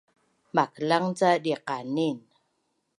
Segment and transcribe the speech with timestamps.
[0.55, 2.17] Maklang ca diqanin